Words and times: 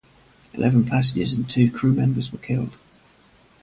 Eleven 0.55 0.83
passengers 0.83 1.33
and 1.33 1.47
two 1.47 1.69
crew-members 1.69 2.31
were 2.31 2.39
killed. 2.39 2.75